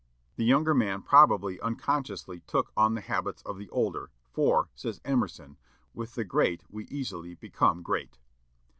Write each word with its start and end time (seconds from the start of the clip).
The 0.35 0.45
younger 0.45 0.73
man 0.73 1.03
probably 1.03 1.61
unconsciously 1.61 2.39
took 2.47 2.71
on 2.75 2.95
the 2.95 3.01
habits 3.01 3.43
of 3.43 3.59
the 3.59 3.69
older, 3.69 4.09
for, 4.31 4.69
says 4.73 4.99
Emerson, 5.05 5.57
"With 5.93 6.15
the 6.15 6.25
great 6.25 6.63
we 6.71 6.85
easily 6.85 7.35
become 7.35 7.83
great." 7.83 8.17